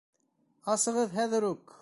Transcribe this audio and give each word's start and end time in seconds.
Асығыҙ 0.75 1.15
хәҙер 1.19 1.49
үк! 1.53 1.79